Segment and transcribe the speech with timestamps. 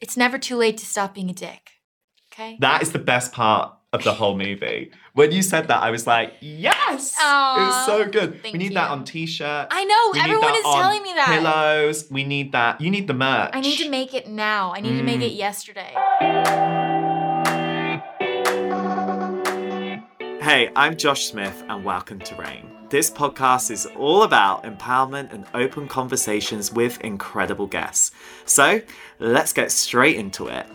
[0.00, 1.70] It's never too late to stop being a dick.
[2.32, 2.56] Okay?
[2.60, 4.92] That is the best part of the whole movie.
[5.14, 7.16] When you said that, I was like, yes!
[7.18, 8.40] Aw, it was so good.
[8.42, 9.68] thank we need that on t-shirts.
[9.74, 11.26] I know, everyone is telling me that.
[11.40, 12.06] Pillows.
[12.10, 12.80] We need that.
[12.80, 13.50] You need the merch.
[13.54, 14.72] I need to make it now.
[14.72, 15.36] I need to make it Mm.
[15.38, 15.94] yesterday.
[20.40, 22.70] Hey, I'm Josh Smith, and welcome to Reign.
[22.90, 28.12] This podcast is all about empowerment and open conversations with incredible guests.
[28.46, 28.80] So
[29.18, 30.66] let's get straight into it.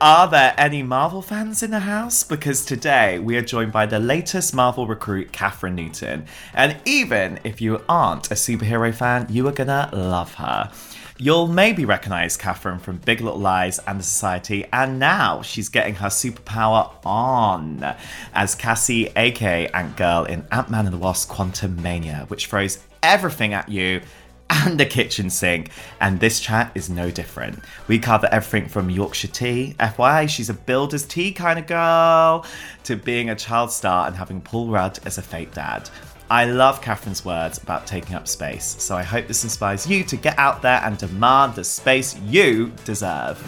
[0.00, 2.22] Are there any Marvel fans in the house?
[2.22, 6.26] Because today we are joined by the latest Marvel recruit, Kathryn Newton.
[6.54, 10.70] And even if you aren't a superhero fan, you are gonna love her.
[11.18, 15.94] You'll maybe recognize Kathryn from Big Little Lies and The Society, and now she's getting
[15.94, 17.96] her superpower on
[18.34, 23.54] as Cassie, aka Ant Girl, in Ant Man and the Wasp Quantumania, which throws everything
[23.54, 24.02] at you
[24.50, 25.70] and the kitchen sink,
[26.02, 27.60] and this chat is no different.
[27.88, 32.44] We cover everything from Yorkshire tea, FYI, she's a builder's tea kind of girl,
[32.84, 35.88] to being a child star and having Paul Rudd as a fake dad.
[36.28, 40.16] I love Kathryn's words about taking up space, so I hope this inspires you to
[40.16, 43.38] get out there and demand the space you deserve.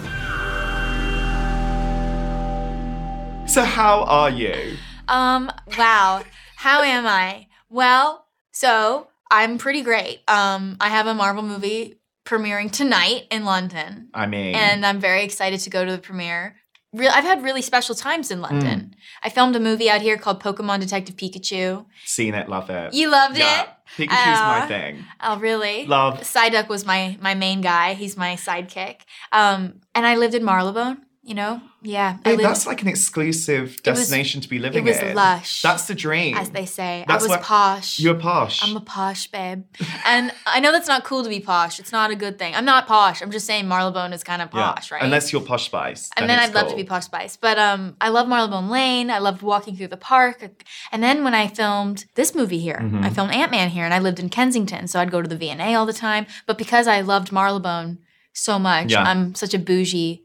[3.48, 4.76] So, how are you?
[5.08, 6.22] Um, wow.
[6.54, 7.48] How am I?
[7.68, 10.20] Well, so I'm pretty great.
[10.28, 15.24] Um, I have a Marvel movie premiering tonight in London, I mean, and I'm very
[15.24, 16.56] excited to go to the premiere.
[16.92, 18.40] Real, I've had really special times in.
[18.40, 18.94] London.
[19.22, 21.84] I filmed a movie out here called Pokemon Detective Pikachu.
[22.04, 22.94] seen it, love it.
[22.94, 23.62] You loved yeah.
[23.62, 23.68] it?
[23.96, 25.04] Pikachu's my thing.
[25.20, 25.86] Oh, really?
[25.86, 26.20] Love.
[26.20, 27.94] Psyduck was my my main guy.
[27.94, 29.00] He's my sidekick.
[29.32, 31.04] Um, and I lived in Marylebone.
[31.28, 32.16] You know, yeah.
[32.24, 34.88] I lived, that's like an exclusive was- destination to be living in.
[34.88, 35.14] It was in.
[35.14, 35.60] lush.
[35.60, 36.36] That's the dream.
[36.38, 37.04] as they say.
[37.06, 38.00] That's I was what- posh.
[38.00, 38.62] You're posh.
[38.66, 39.64] I'm a posh babe.
[40.06, 41.78] and I know that's not cool to be posh.
[41.80, 42.54] It's not a good thing.
[42.54, 43.20] I'm not posh.
[43.20, 44.72] I'm just saying Marylebone is kind of Yeah.
[44.72, 45.02] posh, right?
[45.02, 46.08] Unless you're posh spice.
[46.16, 47.36] and then I'd love to be Posh Spice.
[47.36, 49.10] But um, I love Marylebone Lane.
[49.10, 50.42] I loved walking through the park.
[50.92, 53.04] And then when I filmed this movie here, Mm-hmm.
[53.04, 55.36] I filmed Ant Man here, and I lived in Kensington, so I'd go to the
[55.36, 56.24] V&A all the time.
[56.46, 57.98] But because I loved Marylebone
[58.32, 59.02] so much, Yeah.
[59.02, 60.22] I'm such a bougie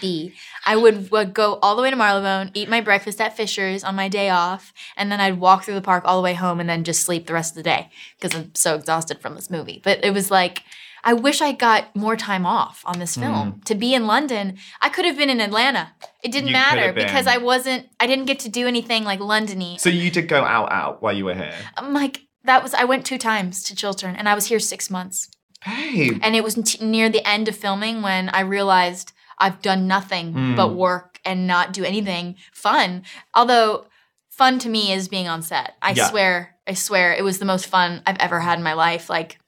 [0.00, 0.34] bee.
[0.64, 3.94] I would, would go all the way to Marylebone, eat my breakfast at Fischer's on
[3.94, 6.68] my day off, and then I'd walk through the park all the way home and
[6.68, 9.80] then just sleep the rest of the day because I'm so exhausted from this movie.
[9.82, 10.62] But it was like,
[11.02, 13.22] I wish I got more time off on this mm.
[13.22, 13.60] film.
[13.64, 15.92] To be in London, I could have been in Atlanta.
[16.22, 19.80] It didn't You matter because I wasn't, I didn't get to do anything like Londony.
[19.80, 21.54] So you did go out out while you were here.
[21.76, 24.90] I'm like, that was, I went two times to Chiltern and I was here six
[24.90, 25.28] months.
[25.64, 26.18] Babe.
[26.22, 30.32] And it was t- near the end of filming when I realized I've done nothing
[30.34, 30.56] Mm.
[30.56, 33.02] but work and not do anything fun.
[33.34, 33.86] Although
[34.28, 35.74] fun to me is being on set.
[35.82, 36.08] I Yeah.
[36.08, 39.10] swear, I swear it was the most fun I've ever had in my life.
[39.10, 39.38] Like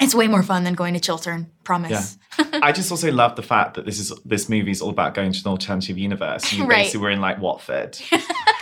[0.00, 2.16] it's way more fun than going to Chiltern, promise.
[2.62, 5.32] I just also love the fact that this is this movie is all about going
[5.32, 6.52] to an alternative universe.
[6.52, 6.78] You Right.
[6.84, 7.98] basically were in like Watford.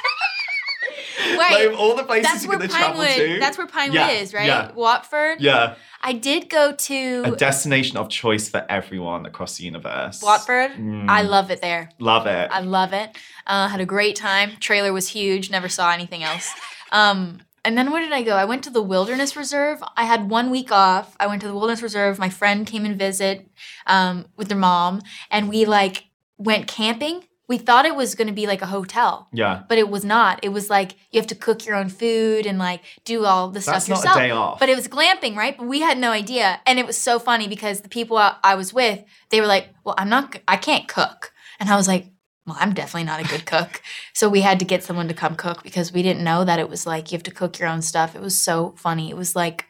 [1.39, 1.69] Right.
[1.71, 3.17] Like, all the places that's you're where going to travel Pinewood.
[3.35, 3.39] to.
[3.41, 4.47] That's where Pinewood Yeah, is, right?
[4.47, 4.73] yeah.
[4.73, 5.41] Watford.
[5.41, 5.75] Yeah.
[6.01, 10.23] I did go to A destination of choice for everyone across the universe.
[10.23, 10.73] Watford.
[10.73, 11.09] Mm.
[11.09, 11.91] I love it there.
[11.99, 12.49] Love it.
[12.53, 13.17] I love it.
[13.47, 14.53] Uh, had a great time.
[14.61, 15.51] Trailer was huge.
[15.51, 16.49] Never saw anything else.
[16.93, 18.37] Um, and then where did I go?
[18.37, 19.83] I went to the Wilderness Reserve.
[19.97, 21.17] I had one week off.
[21.19, 22.19] I went to the Wilderness Reserve.
[22.19, 23.51] My friend came and visit
[23.87, 26.05] um, with their mom, and we like
[26.39, 27.25] went camping.
[27.49, 29.63] We thought it was going to be like a hotel, yeah.
[29.69, 30.39] but it was not.
[30.43, 33.61] It was like you have to cook your own food and like do all the
[33.61, 34.17] That's stuff not a yourself.
[34.19, 34.59] day off.
[34.61, 35.57] But it was glamping, right?
[35.57, 38.55] But we had no idea, and it was so funny because the people I, I
[38.55, 40.39] was with, they were like, "Well, I'm not.
[40.47, 42.07] I can't cook," and I was like,
[42.47, 43.81] "Well, I'm definitely not a good cook."
[44.13, 46.69] so we had to get someone to come cook because we didn't know that it
[46.69, 48.15] was like you have to cook your own stuff.
[48.15, 49.09] It was so funny.
[49.09, 49.65] It was like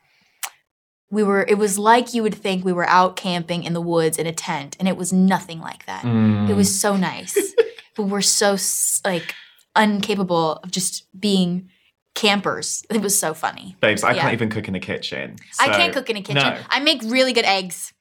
[1.11, 4.19] we were it was like you would think we were out camping in the woods
[4.19, 6.03] in a tent and it was nothing like that.
[6.05, 6.49] Mm.
[6.51, 7.55] It was so nice.
[7.97, 8.57] but we're so
[9.05, 9.35] like
[9.77, 11.71] incapable of just being
[12.15, 12.85] campers.
[12.91, 13.77] It was so funny.
[13.81, 14.23] Babes, I Yeah.
[14.23, 15.37] can't even cook in the kitchen.
[15.59, 16.43] I can't cook in a kitchen.
[16.43, 16.59] No.
[16.69, 17.93] I make really good eggs.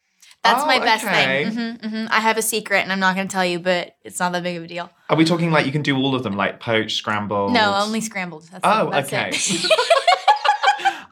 [0.43, 1.45] That's Oh, my best okay.
[1.49, 1.77] thing.
[1.81, 4.19] hmm hmm I have a secret, and I'm not going to tell you, but it's
[4.19, 4.89] not that big of a deal.
[5.09, 7.53] Are we talking like you can do all of them, like poached, scrambled?
[7.53, 8.47] No, only scrambled.
[8.51, 9.31] That's Oh, that's okay.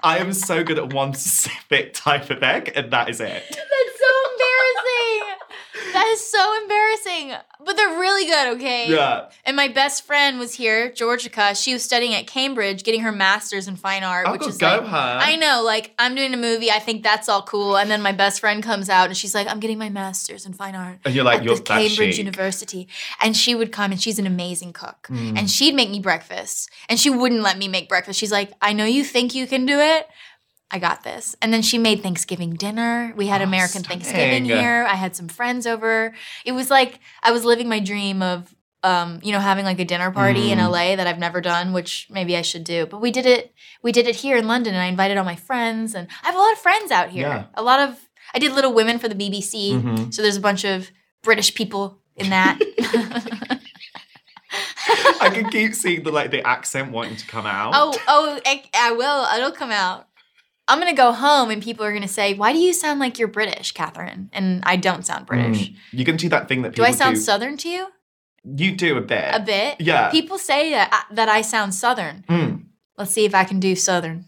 [0.05, 3.41] I am so good at one specific type of egg, and that is it.
[6.09, 7.29] That's so embarrassing.
[7.29, 7.65] That is so embarrassing.
[7.65, 8.89] But they're really good, okay?
[8.91, 9.29] Yeah.
[9.43, 11.59] And my best friend was here, Georgica.
[11.61, 14.57] She was studying at Cambridge, getting her master's in fine art, Oh, which go- is
[14.57, 15.17] go like, her.
[15.21, 16.69] I know, like I'm doing a movie.
[16.69, 17.77] I think that's all cool.
[17.77, 20.53] And then my best friend comes out and she's like, "I'm getting my master's in
[20.53, 22.17] fine art." And you're like, at you're Cambridge chic.
[22.17, 22.87] University,
[23.21, 25.37] and she would come and she's an amazing cook, Mm.
[25.39, 28.19] and she'd make me breakfast, and she wouldn't let me make breakfast.
[28.19, 30.07] She's like, "I know you think you can do it."
[30.71, 31.35] I got this.
[31.41, 33.13] And then she made Thanksgiving dinner.
[33.15, 34.45] We had Oh, American Thanksgiving stunning.
[34.45, 34.85] here.
[34.89, 36.13] I had some friends over.
[36.43, 38.53] It was like I was living my dream of
[38.83, 40.69] um, you know, having like a dinner party in Mm.
[40.69, 42.85] LA that I've never done, which maybe I should do.
[42.85, 43.51] But we did it
[43.81, 46.35] we did it here in London and I invited all my friends and I have
[46.35, 47.27] a lot of friends out here.
[47.27, 47.45] Yeah.
[47.55, 47.97] A lot of
[48.33, 49.73] I did Little Women for the BBC.
[49.73, 50.13] Mhm.
[50.13, 50.91] So there's a bunch of
[51.23, 52.59] British people in that.
[55.21, 57.71] I can keep seeing the like the accent wanting to come out.
[57.75, 59.25] Oh, oh, I, I will.
[59.37, 60.07] It'll come out.
[60.67, 63.27] I'm gonna go home and people are gonna say, "Why do you sound like you're
[63.27, 65.69] British, Kathryn?" And I don't sound British.
[65.69, 65.75] Mm.
[65.91, 67.87] You can do that thing that Do I sound Southern to you?
[68.43, 69.33] You do a bit.
[69.33, 69.79] A bit.
[69.79, 70.09] Yeah.
[70.09, 72.23] People say that that I sound Southern.
[72.27, 72.65] Mm.
[72.97, 74.25] Let's see if I can do Southern.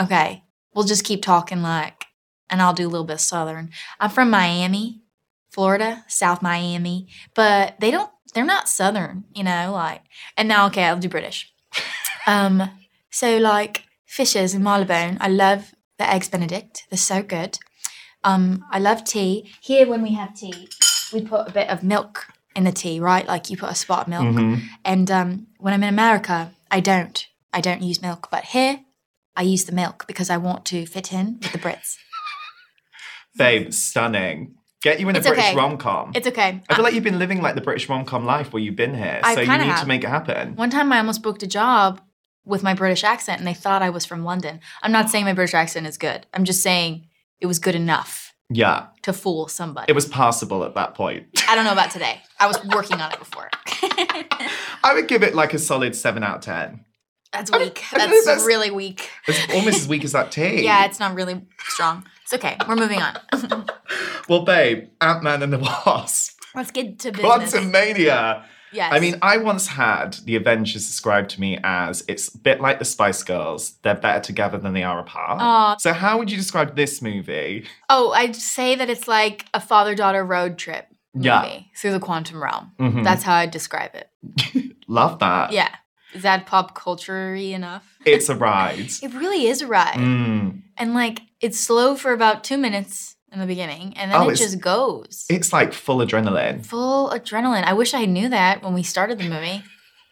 [0.00, 0.44] Okay,
[0.74, 2.06] we'll just keep talking like,
[2.50, 3.70] and I'll do a little bit Southern.
[4.00, 5.02] I'm from Miami,
[5.50, 8.10] Florida, South Miami, but they don't.
[8.34, 9.72] They're not Southern, you know.
[9.72, 10.02] Like,
[10.36, 11.52] and now okay, I'll do British.
[12.26, 12.70] Um,
[13.08, 16.86] so like fishes in Marylebone, I love the eggs Benedict.
[16.90, 17.58] They're so good.
[18.24, 19.52] Um, I love tea.
[19.60, 20.68] Here, when we have tea,
[21.12, 22.26] we put a bit of milk
[22.56, 23.26] in the tea, right?
[23.26, 24.24] Like you put a spot of milk.
[24.24, 24.62] Mhm.
[24.84, 27.24] And um, when I'm in America, I don't.
[27.52, 28.28] I don't use milk.
[28.30, 28.80] But here,
[29.36, 31.96] I use the milk because I want to fit in with the Brits.
[33.36, 34.54] Babe, stunning.
[34.82, 35.56] Get you in a It's British okay.
[35.56, 36.12] rom com.
[36.14, 36.60] It's okay.
[36.68, 38.94] I feel like you've been living like the British rom com life where you've been
[38.94, 39.20] here.
[39.22, 39.80] I so you need have.
[39.80, 40.54] to make it happen.
[40.56, 42.00] One time I almost booked a job
[42.48, 44.60] with my British accent and they thought I was from London.
[44.82, 46.26] I'm not saying my British accent is good.
[46.34, 47.06] I'm just saying
[47.40, 48.86] it was good enough Yeah.
[49.02, 49.86] to fool somebody.
[49.88, 51.26] It was passable at that point.
[51.48, 52.20] I don't know about today.
[52.40, 53.48] I was working on it before.
[54.82, 56.84] I would give it like a solid seven out of ten.
[57.32, 57.84] That's weak.
[57.92, 59.10] I think That's, that's- really weak.
[59.26, 60.64] It's almost as weak as that tea.
[60.64, 62.04] Yeah, it's not really strong.
[62.22, 62.56] It's okay.
[62.66, 63.16] We're moving on.
[64.28, 66.38] Well, babe, Ant Man and the Wasp.
[66.54, 67.24] Let's get to business.
[67.26, 68.44] Quantum Mania.
[68.72, 68.92] Yes.
[68.92, 72.78] I mean, I once had the Avengers described to me as it's a bit like
[72.78, 73.72] the Spice Girls.
[73.82, 75.40] They're better together than they are apart.
[75.40, 75.76] Aw.
[75.78, 77.66] So, how would you describe this movie?
[77.88, 81.60] Oh, I'd say that it's like a father daughter road trip movie Yeah.
[81.76, 82.72] through the quantum realm.
[82.78, 83.04] Mhm.
[83.04, 84.10] That's how I'd describe it.
[84.88, 85.52] Love that.
[85.52, 85.70] Yeah.
[86.14, 87.84] Is that pop culture enough?
[88.04, 88.90] It's a ride.
[89.02, 89.96] It really is a ride.
[89.98, 90.62] Mm.
[90.76, 94.36] And like it's slow for about two minutes in the beginning and then Oh, it
[94.36, 95.26] just goes.
[95.28, 96.64] It's like full adrenaline.
[96.64, 97.64] Full adrenaline.
[97.64, 99.62] I wish I knew that when we started the movie.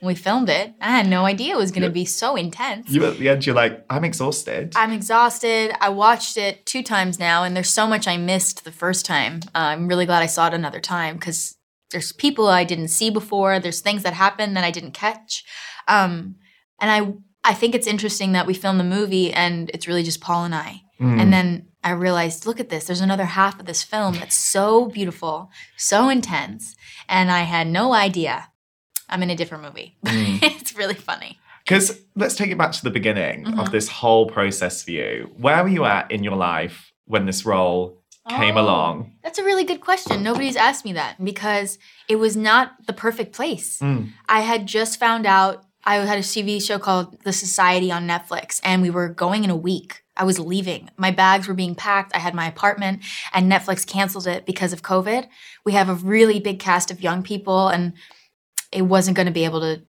[0.00, 0.74] When we filmed it.
[0.78, 2.90] I had no idea it was gonna be so intense.
[2.90, 4.74] You at the end, you're like, I'm exhausted.
[4.76, 5.72] I'm exhausted.
[5.80, 9.40] I watched it two times now, and there's so much I missed the first time.
[9.54, 11.56] Uh, I'm really glad I saw it another time because
[11.92, 13.58] there's people I didn't see before.
[13.58, 15.42] There's things that happened that I didn't catch,
[15.88, 16.34] um,
[16.78, 17.14] and I
[17.50, 20.54] I think it's interesting that we filmed the movie and it's really just Paul and
[20.54, 20.82] I.
[21.00, 21.20] Mm.
[21.20, 22.86] And then I realized, look at this.
[22.86, 26.74] There's another half of this film that's so beautiful, so intense,
[27.08, 28.48] and I had no idea.
[29.08, 29.96] I'm in a different movie.
[30.04, 30.42] Mm.
[30.42, 31.38] it's really funny.
[31.64, 33.70] Because let's take it back to the beginning of Mhm.
[33.70, 35.30] this whole process for you.
[35.38, 38.62] Where were you at in your life when this role came Oh.
[38.62, 39.12] along?
[39.22, 40.24] That's a really good question.
[40.24, 41.78] Nobody's asked me that because
[42.08, 43.78] it was not the perfect place.
[43.80, 44.10] Mm.
[44.28, 48.60] I had just found out I had a TV show called The Society on Netflix,
[48.64, 50.02] and we were going in a week.
[50.16, 50.90] I was leaving.
[50.96, 52.14] My bags were being packed.
[52.14, 55.28] I had my apartment, and Netflix canceled it because of COVID.
[55.64, 57.92] We have a really big cast of young people, and
[58.72, 59.82] it wasn't going to be able to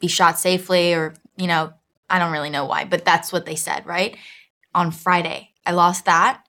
[0.00, 1.72] be shot safely, or, you know,
[2.08, 4.16] I don't really know why, but that's what they said, right?
[4.74, 6.42] On Friday, I lost that.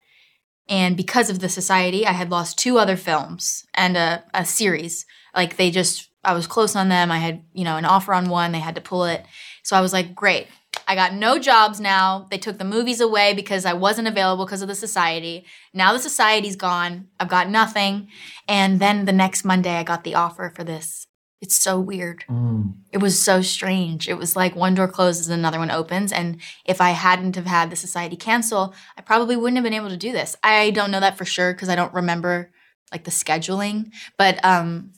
[0.68, 5.06] And because of the society, I had lost two other films and a, a series.
[5.36, 7.12] Like they just, I was close on them.
[7.12, 8.52] I had, you know, an offer on one.
[8.52, 9.26] They had to pull it.
[9.64, 10.48] So I was like, great.
[10.92, 12.28] I got no jobs now.
[12.30, 15.46] They took the movies away because I wasn't available because of the society.
[15.74, 17.08] Now the society's gone.
[17.18, 18.10] I've got nothing.
[18.46, 21.08] And then the next Monday, I got the offer for this
[21.40, 22.26] It's so weird.
[22.30, 22.74] Mm.
[22.92, 24.10] It was so strange.
[24.10, 26.12] It was like one door closes and another one opens.
[26.12, 29.92] And if I hadn't have had the society cancel, I probably wouldn't have been able
[29.92, 30.36] to do this.
[30.44, 32.52] I don't know that for sure because I don't remember
[32.92, 33.92] like the scheduling.
[34.18, 34.92] But um,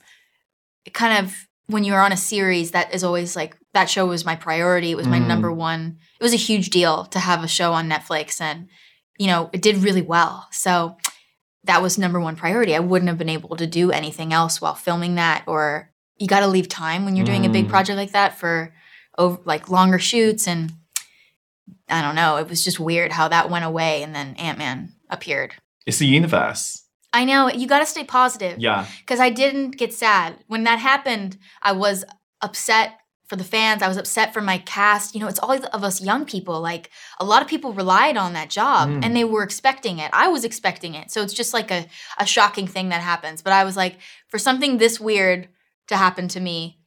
[0.86, 4.26] it kind of when you're on a series, that is always like that show was
[4.26, 4.92] my priority.
[4.92, 5.28] It was my Mm.
[5.28, 5.98] number one.
[6.20, 8.68] It was a huge deal to have a show on Netflix, and
[9.18, 10.48] you know it did really well.
[10.52, 10.98] So
[11.64, 12.76] that was number one priority.
[12.76, 16.42] I wouldn't have been able to do anything else while filming that, or you got
[16.42, 17.70] to leave time when you're doing a big Mm.
[17.70, 18.74] project like that for
[19.18, 20.74] over, like longer shoots and
[21.90, 22.38] I don't know.
[22.38, 25.54] It was just weird how that went away and then Ant Man appeared.
[25.86, 26.84] It's the universe.
[27.14, 28.86] I know you got to stay positive Yeah.
[29.00, 31.38] because I didn't get sad when that happened.
[31.62, 32.04] I was
[32.42, 33.00] upset
[33.34, 33.82] for the fans.
[33.82, 35.16] I was upset for my cast.
[35.16, 36.62] You know, it's all of us young people.
[36.62, 39.04] Like a lot of people relied on that job Mm.
[39.04, 40.12] and they were expecting it.
[40.14, 41.10] I was expecting it.
[41.10, 41.88] So it's just like a,
[42.20, 43.42] a shocking thing that happens.
[43.42, 43.98] But I was like,
[44.28, 45.50] for something this weird
[45.88, 46.78] to happen to me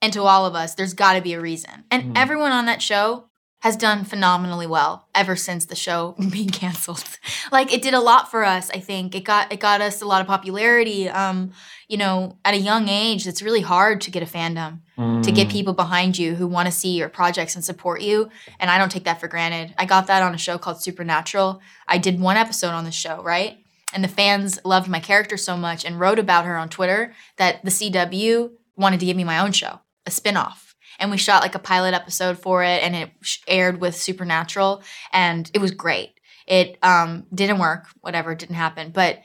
[0.00, 1.84] and to all of us, there's got to be a reason.
[1.92, 2.18] And Mm.
[2.18, 3.28] everyone on that show
[3.62, 7.04] has done phenomenally well ever since the show being canceled.
[7.50, 9.14] like it did a lot for us, I think.
[9.14, 11.08] It got it got us a lot of popularity.
[11.08, 11.52] Um,
[11.88, 14.80] you know, at a young age, it's really hard to get a fandom,
[15.22, 15.52] to get Mm.
[15.52, 18.30] people behind you who want to see your projects and support you.
[18.58, 19.74] And I don't take that for granted.
[19.76, 21.60] I got that on a show called Supernatural.
[21.86, 23.58] I did one episode on the show, right?
[23.94, 27.62] And the fans loved my character so much and wrote about her on Twitter that
[27.62, 30.71] the CW wanted to give me my own show, a spin-off
[31.02, 33.10] and we shot like a pilot episode for it and it
[33.46, 34.82] aired with supernatural
[35.12, 36.14] and it was great
[36.46, 39.18] it um, didn't work whatever didn't happen but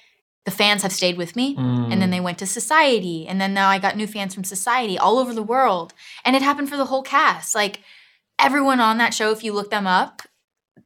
[0.45, 1.91] the fans have stayed with me Mm.
[1.91, 4.97] and then they went to society and then now i got new fans from society
[4.97, 5.93] all over the world
[6.25, 7.81] and it happened for the whole cast like
[8.39, 10.21] everyone on that show if you look them up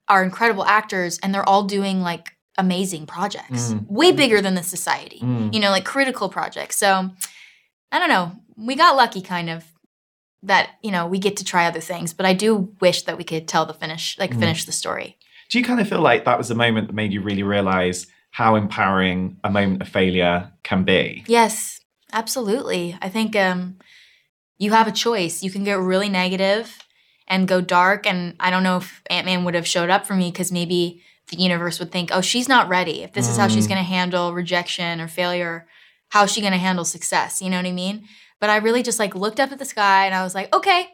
[0.07, 3.87] are incredible actors and they're all doing like amazing projects Mm.
[3.89, 5.53] way bigger than the society Mm.
[5.53, 6.75] you know, like critical projects.
[6.77, 7.09] So
[7.91, 8.31] I don't know.
[8.57, 9.63] We got lucky kind of
[10.43, 13.23] that, you know, we get to try other things, but I do wish that we
[13.23, 14.39] could tell the finish, like Mm.
[14.39, 15.17] finish the story.
[15.49, 18.07] Do you kind of feel like that was the moment that made you really realize
[18.31, 21.23] how empowering a moment of failure can be?
[21.27, 21.81] Yes,
[22.13, 22.97] absolutely.
[23.01, 23.75] I think um
[24.57, 25.41] you have a choice.
[25.43, 26.77] You can get really negative
[27.27, 30.31] and go dark and I don't know if Ant-Man would have showed up for me
[30.31, 33.03] cuz maybe the universe would think, "Oh, she's not ready.
[33.03, 33.69] If this is how she's Mm.
[33.69, 35.67] going to handle rejection or failure,
[36.09, 38.07] how is she going to handle success?" You know what I mean?
[38.41, 40.89] But I really just like looked up at the sky and I was like, "Okay,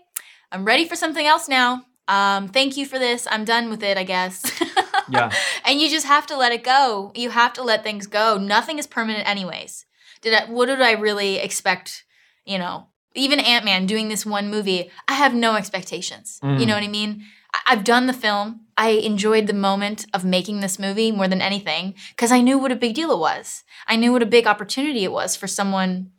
[0.51, 1.83] I'm ready for something else now.
[2.07, 3.27] Um, thank you for this.
[3.31, 4.43] I'm done with it, I guess."
[5.09, 5.31] Yeah.
[5.63, 7.13] and you just have to let it go.
[7.15, 8.37] You have to let things go.
[8.37, 9.85] Nothing is permanent, anyways.
[10.19, 12.03] Did I, what did I really expect?
[12.45, 16.39] You know, even Ant Man doing this one movie, I have no expectations.
[16.43, 16.67] You Mm.
[16.67, 17.23] know what I mean?
[17.53, 18.65] I, I've done the film.
[18.77, 22.73] I enjoyed the moment of making this movie more than anything because I knew what
[22.73, 23.63] a big deal it was.
[23.87, 26.11] I knew what a big opportunity it was for someone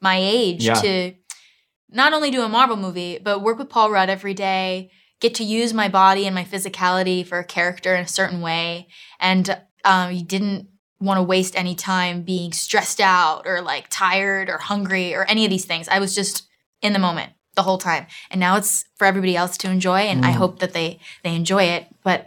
[0.00, 0.74] my age Yeah.
[0.74, 1.14] to
[1.90, 5.44] not only do a Marvel movie, but work with Paul Rudd every day, get to
[5.44, 8.88] use my body and my physicality for a character in a certain way.
[9.20, 10.68] And um, you didn't
[11.00, 15.44] want to waste any time being stressed out or like tired or hungry or any
[15.44, 15.88] of these things.
[15.88, 16.48] I was just
[16.82, 18.06] in the moment the whole time.
[18.30, 20.36] And now it's for everybody else to enjoy and I Mm.
[20.36, 21.86] hope that they they enjoy it.
[22.02, 22.26] But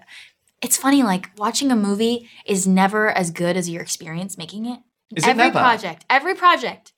[0.61, 4.79] it's funny like watching a movie is never as good as your experience making it.
[5.15, 5.59] Is it every never?
[5.59, 6.93] project, every project.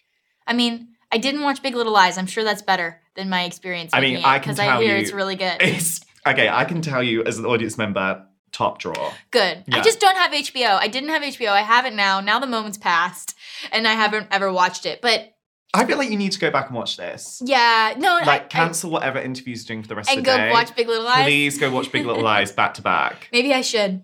[0.47, 2.17] I mean, I didn't watch Big Little Lies.
[2.17, 3.91] I'm sure that's better than my experience.
[3.93, 5.57] I mean, I can because I tell hear you it's really good.
[5.61, 6.49] It's okay.
[6.49, 9.13] I can tell you as an audience member, top draw.
[9.31, 9.63] Good.
[9.67, 9.77] Yeah.
[9.77, 10.77] I just don't have HBO.
[10.79, 11.49] I didn't have HBO.
[11.49, 12.19] I have it now.
[12.21, 13.35] Now the moment's passed,
[13.71, 15.01] and I haven't ever watched it.
[15.01, 15.33] But
[15.73, 17.41] I feel like you need to go back and watch this.
[17.45, 20.31] yeah, no, Like I, cancel whatever interviews you're doing for the rest of the day.
[20.31, 21.23] And go watch Big Little Lies.
[21.23, 23.29] Please go watch Big Little Lies back to back.
[23.31, 24.03] Maybe I should.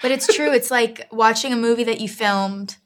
[0.00, 0.52] But it's true.
[0.52, 2.76] it's like watching a movie that you filmed.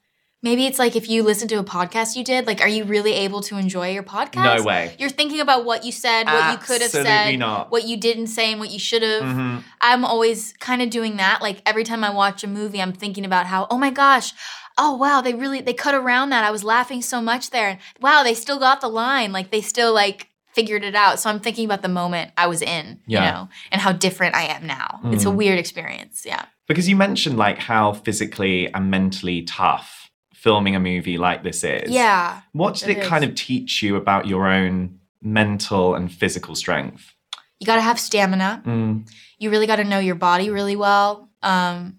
[0.46, 2.46] Maybe it's like if you listen to a podcast you did.
[2.46, 4.58] Like, are you really able to enjoy your podcast?
[4.58, 4.94] No way.
[4.96, 7.72] You're thinking about what you said, what you could have said, not.
[7.72, 9.24] what you didn't say, and what you should have.
[9.24, 9.64] Mhm.
[9.80, 11.42] I'm always kind of doing that.
[11.42, 14.32] Like every time I watch a movie, I'm thinking about how, oh my gosh,
[14.78, 16.44] oh wow, they really they cut around that.
[16.44, 17.68] I was laughing so much there.
[17.70, 19.32] And wow, they still got the line.
[19.32, 21.18] Like they still like figured it out.
[21.18, 23.24] So I'm thinking about the moment I was in, Yeah.
[23.26, 25.00] you know, and how different I am now.
[25.06, 25.34] It's a Mm.
[25.34, 26.22] weird experience.
[26.24, 26.44] Yeah.
[26.68, 30.05] Because you mentioned like how physically and mentally tough
[30.46, 31.90] filming a movie like this is.
[31.90, 32.40] Yeah.
[32.52, 37.14] What did it it, kind of teach you about your own mental and physical strength?
[37.58, 38.62] You got to have stamina.
[38.64, 39.10] Mm.
[39.38, 41.28] You really got to know your body really well.
[41.42, 41.98] Um,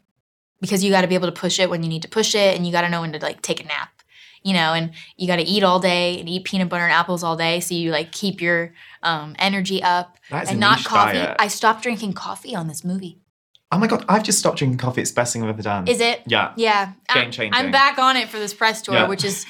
[0.62, 2.56] because you got to be able to push it when you need to push it
[2.56, 3.90] and you got to know when to like take a nap
[4.44, 7.24] you know and you got to eat all day and eat peanut butter and apples
[7.24, 8.74] all day so you like keep your
[9.04, 11.36] um, energy up That is and a not coffee diet.
[11.40, 13.20] i stopped drinking coffee on this movie
[13.72, 15.02] Oh my god, I've just stopped drinking coffee.
[15.02, 15.88] It's the best thing I've ever done.
[15.88, 16.54] is it Yeah.
[16.56, 17.54] yeah Game changing.
[17.54, 19.08] i'm back on it for this press tour Yeah.
[19.08, 19.46] which is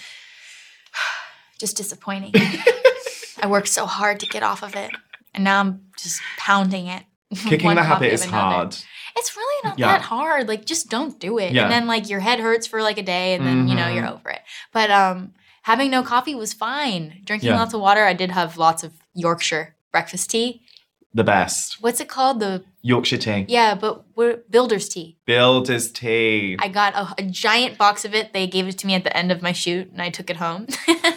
[1.59, 2.33] just disappointing.
[3.41, 4.89] I worked so hard to get off of it,
[5.35, 7.03] and now I'm just pounding it.
[7.35, 8.75] Kicking the habit is hard.
[9.15, 9.87] It's really not Yeah.
[9.93, 10.47] that hard.
[10.47, 11.51] Like just don't do it.
[11.53, 11.63] Yeah.
[11.63, 14.07] And then like your head hurts for like a day and then you know you're
[14.07, 14.41] over it.
[14.71, 15.33] But um
[15.63, 17.21] having no coffee was fine.
[17.25, 18.03] Drinking lots of water.
[18.05, 20.61] I did have lots of Yorkshire breakfast tea.
[21.17, 21.81] The best.
[21.81, 22.39] What's it called?
[22.39, 23.45] The Yorkshire tea.
[23.47, 25.17] yeah, but we're builder's tea.
[25.25, 26.57] Builder's tea.
[26.59, 28.33] I got a, a giant box of it.
[28.33, 30.37] They gave it to me at the end of my shoot and I took it
[30.37, 30.67] home.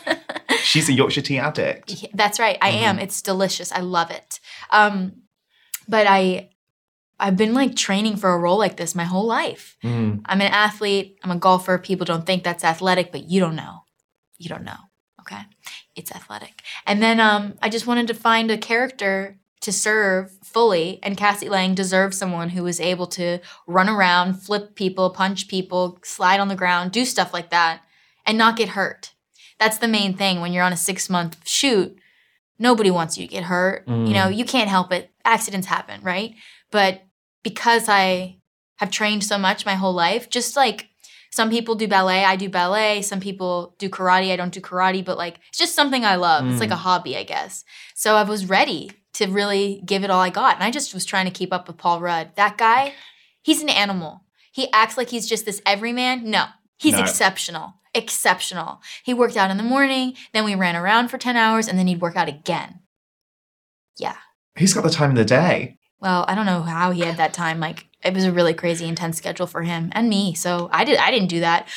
[0.62, 2.06] She's a Yorkshire tea addict.
[2.14, 2.56] That's right.
[2.62, 2.96] I am.
[2.96, 3.04] Mm-hmm.
[3.04, 3.72] It's delicious.
[3.72, 4.40] I love it.
[4.70, 5.24] Um,
[5.86, 6.48] but I,
[7.18, 9.76] I've been like training for a role like this my whole life.
[9.84, 10.22] Mm.
[10.24, 11.18] I'm an athlete.
[11.22, 11.76] I'm a golfer.
[11.76, 13.80] People don't think that's athletic, but you don't know.
[14.38, 14.78] You don't know.
[15.20, 15.42] Okay,
[15.94, 16.62] it's athletic.
[16.86, 21.48] And then um, I just wanted to find a character to serve fully, and Cassie
[21.48, 26.48] Lang deserved someone who was able to run around, flip people, punch people, slide on
[26.48, 27.82] the ground, do stuff like that,
[28.24, 29.12] and not get hurt.
[29.58, 31.96] That's the main thing when you're on a six month shoot.
[32.58, 33.84] Nobody wants you to get hurt.
[33.86, 34.12] You Mm.
[34.14, 35.10] know, you can't help it.
[35.24, 36.34] Accidents happen, right?
[36.70, 37.02] But
[37.42, 38.36] because I
[38.76, 40.88] have trained so much my whole life, just like
[41.30, 43.02] some people do ballet, I do ballet.
[43.02, 46.50] Some people do karate, I don't do karate, but like it's just something I love.
[46.50, 47.64] It's like a hobby, I guess.
[47.94, 50.54] So I was ready to really give it all I got.
[50.56, 52.30] And I just was trying to keep up with Paul Rudd.
[52.36, 52.94] That guy,
[53.42, 54.24] he's an animal.
[54.52, 56.30] He acts like he's just this everyman.
[56.30, 56.46] No,
[56.78, 57.00] he's No.
[57.00, 57.74] exceptional.
[57.94, 58.80] Exceptional.
[59.04, 61.86] He worked out in the morning, then we ran around for 10 hours, and then
[61.88, 62.80] he'd work out again.
[63.96, 64.16] Yeah.
[64.56, 65.78] He's got the time of the day.
[66.00, 67.60] Well, I don't know how he had that time.
[67.60, 70.34] Like it was a really crazy intense schedule for him and me.
[70.34, 71.68] So I did I didn't do that.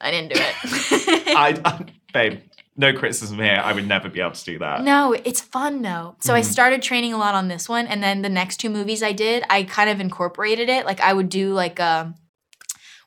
[0.00, 0.54] I didn't do it.
[1.36, 2.40] I, I, babe,
[2.76, 3.60] no criticism here.
[3.62, 4.82] I would never be able to do that.
[4.82, 6.16] no, it's fun though.
[6.20, 6.44] So I Mhm.
[6.44, 9.44] started training a lot on this one and then the next two movies I did,
[9.50, 10.86] I kind of incorporated it.
[10.86, 12.14] Like I would do like um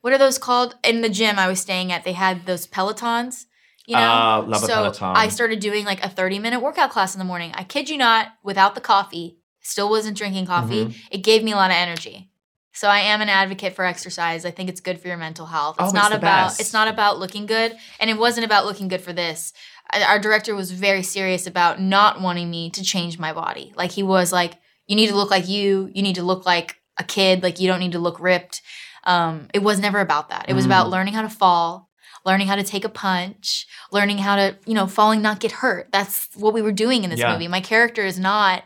[0.01, 0.75] what are those called?
[0.83, 3.45] In the gym I was staying at, they had those Pelotons.
[3.85, 4.01] You know?
[4.01, 5.15] Ah, love a so Peloton.
[5.15, 7.51] I started doing like a 30 minute workout class in the morning.
[7.55, 10.85] I kid you not, without the coffee, still wasn't drinking coffee.
[10.85, 10.97] Mm-hmm.
[11.11, 12.29] It gave me a lot of energy.
[12.73, 14.45] So I am an advocate for exercise.
[14.45, 15.75] I think it's good for your mental health.
[15.79, 16.59] Oh, It's it's not the about best.
[16.59, 19.53] it's not about looking good, and it wasn't about looking good for this.
[19.93, 23.73] Our director was very serious about not wanting me to change my body.
[23.75, 24.55] Like he was like,
[24.87, 25.89] you need to look like you.
[25.93, 27.43] You need to look like a kid.
[27.43, 28.61] Like you don't need to look ripped.
[29.03, 30.45] Um, it was never about that.
[30.47, 30.91] It was about Mm.
[30.91, 31.89] learning how to fall,
[32.25, 35.89] learning how to take a punch, learning how to, you know, falling not get hurt.
[35.91, 37.33] That's what we were doing in this Yeah.
[37.33, 37.47] movie.
[37.47, 38.63] My character is not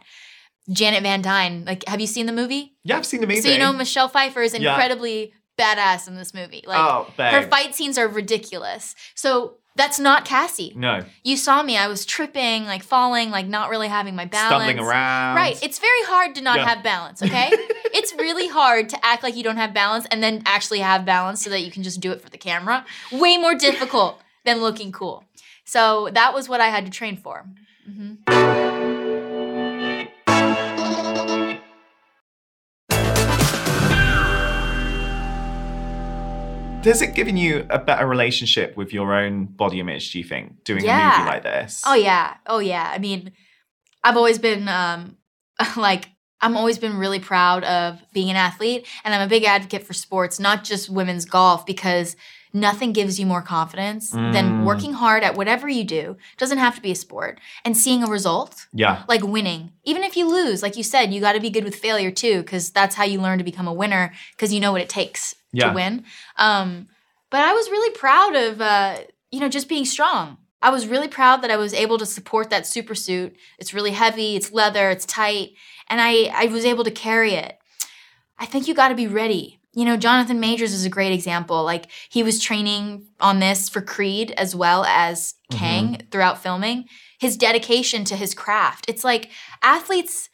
[0.69, 1.63] Janet Van Dyne.
[1.65, 2.75] Like, have you seen the movie?
[2.83, 3.41] yeah, I've seen the movie.
[3.41, 4.71] So you know Michelle Pfeiffer is Yeah.
[4.73, 6.63] incredibly badass in this movie.
[6.67, 8.95] Like oh, her fight scenes are ridiculous.
[9.15, 10.73] So that's not Cassie.
[10.75, 11.05] No.
[11.23, 11.77] You saw me.
[11.77, 14.63] I was tripping, like falling, like not really having my balance.
[14.63, 15.35] Stumbling around.
[15.35, 15.57] Right.
[15.63, 16.65] It's very hard to not Yeah.
[16.67, 17.49] have balance, okay?
[17.93, 21.43] it's really hard to act like you don't have balance and then actually have balance
[21.43, 22.85] so that you can just do it for the camera.
[23.11, 25.23] Way more difficult than looking cool.
[25.63, 27.45] So that was what I had to train for.
[27.85, 28.66] hmm
[36.83, 40.63] Has it given you a better relationship with your own body image, do you think,
[40.63, 41.83] doing a movie like this?
[41.85, 42.35] Oh yeah.
[42.45, 42.89] Oh yeah.
[42.93, 43.33] I mean,
[44.03, 45.17] I've always been um
[45.77, 46.09] like
[46.39, 49.93] I'm always been really proud of being an athlete and I'm a big advocate for
[49.93, 52.15] sports, not just women's golf because
[52.53, 54.63] nothing gives you more confidence than Mm.
[54.63, 56.15] working hard at whatever you do.
[56.37, 59.03] Doesn't have to be a sport and seeing a result, Yeah.
[59.09, 59.71] like winning.
[59.83, 62.43] Even if you lose, like you said, you got to be good with failure too
[62.43, 65.35] cuz that's how you learn to become a winner cuz you know what it takes
[65.53, 65.69] Yeah.
[65.69, 66.03] to win.
[66.37, 66.87] Um
[67.29, 68.97] but I was really proud of uh
[69.31, 70.37] you know just being strong.
[70.61, 73.35] I was really proud that I was able to support that super suit.
[73.59, 75.51] It's really heavy, it's leather, it's tight,
[75.87, 77.57] and I I was able to carry it.
[78.39, 79.59] I think you got to be ready.
[79.73, 81.63] You know, Jonathan Majors is a great example.
[81.63, 86.85] Like he was training on this for Creed as well as Kang throughout filming.
[87.19, 88.85] His dedication to his craft.
[88.87, 89.29] It's like
[89.61, 90.29] athletes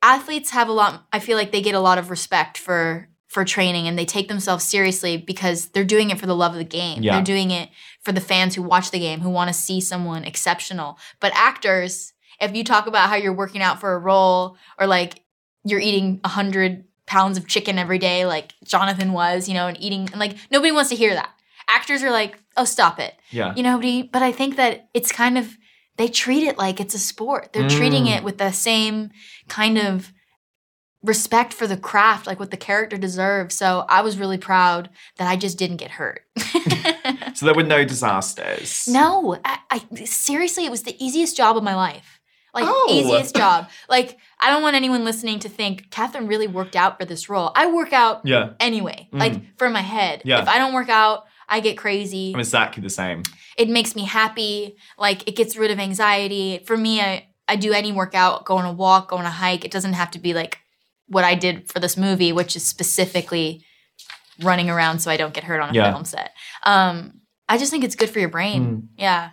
[0.00, 3.44] athletes have a lot I feel like they get a lot of respect for for
[3.44, 6.64] training and they take themselves seriously because they're doing it for the love of the
[6.64, 7.02] game.
[7.02, 7.14] Yeah.
[7.16, 7.70] They're doing it
[8.02, 10.98] for the fans who watch the game who want to see someone exceptional.
[11.20, 15.22] But actors, if you talk about how you're working out for a role or like
[15.64, 19.80] you're eating a hundred pounds of chicken every day, like Jonathan was, you know, and
[19.80, 21.30] eating and like nobody wants to hear that.
[21.68, 23.14] Actors are like, oh, stop it.
[23.30, 23.54] Yeah.
[23.56, 25.56] You know, but he- but I think that it's kind of
[25.96, 27.52] they treat it like it's a sport.
[27.52, 28.16] They're treating Mm.
[28.18, 29.10] it with the same
[29.48, 30.12] kind of
[31.02, 33.54] respect for the craft, like what the character deserves.
[33.56, 36.22] So I was really proud that I just didn't get hurt.
[37.34, 38.86] So there were no disasters.
[38.88, 42.20] no, I, I seriously, it was the easiest job of my life.
[42.54, 42.86] Like Oh.
[42.90, 43.68] easiest job.
[43.88, 47.50] Like I don't want anyone listening to think Kathryn really worked out for this role.
[47.56, 48.50] I work out Yeah.
[48.60, 49.18] anyway, mm.
[49.18, 50.22] like for my head.
[50.24, 50.42] Yeah.
[50.42, 52.32] If I don't work out, I get crazy.
[52.34, 53.22] I'm exactly the same.
[53.56, 54.76] It makes me happy.
[54.98, 56.62] Like it gets rid of anxiety.
[56.66, 59.64] For me, I, I do any workout, go on a walk, go on a hike.
[59.64, 60.58] It doesn't have to be like
[61.12, 63.64] what I did for this movie, which is specifically
[64.40, 65.92] running around so I don't get hurt on a Yeah.
[65.92, 66.30] film set.
[66.62, 68.88] Um, I just think it's good for your brain.
[68.96, 69.30] Yeah.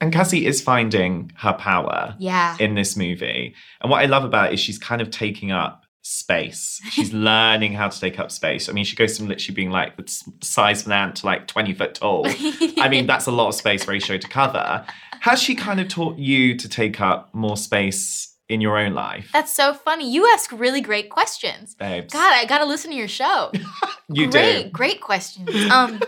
[0.00, 2.56] And Cassie is finding her power Yeah.
[2.60, 3.54] in this movie.
[3.80, 6.82] And what I love about it is she's kind of taking up space.
[6.90, 8.68] She's learning how to take up space.
[8.68, 10.06] I mean, she goes from literally being like the
[10.42, 12.26] size of an ant to like 20 foot tall.
[12.78, 14.84] I mean, that's a lot of space ratio to cover.
[15.20, 19.30] Has she kind of taught you to take up more space in your own life?
[19.32, 20.10] That's so funny.
[20.10, 21.74] You ask really great questions.
[21.74, 22.12] Babes.
[22.12, 23.52] God, I gotta listen to your show.
[24.08, 24.70] you great, do.
[24.70, 25.50] great questions.
[25.70, 26.00] Um,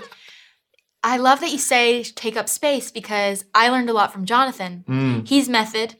[1.02, 4.84] I love that you say take up space because I learned a lot from Jonathan.
[4.88, 5.28] Mm.
[5.28, 5.96] He's method.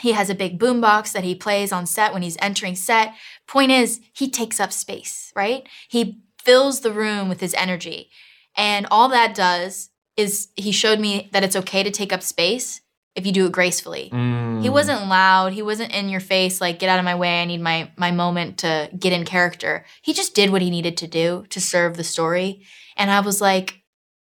[0.00, 3.12] He has a big boombox that he plays on set when he's entering set.
[3.46, 5.68] Point is, he takes up space, right?
[5.88, 8.10] He fills the room with his energy.
[8.56, 12.80] And all that does is he showed me that it's okay to take up space
[13.20, 14.10] if you do it gracefully.
[14.12, 14.62] Mm.
[14.62, 15.52] He wasn't loud.
[15.52, 17.40] He wasn't in your face like get out of my way.
[17.40, 19.84] I need my my moment to get in character.
[20.02, 22.62] He just did what he needed to do to serve the story.
[22.96, 23.82] And I was like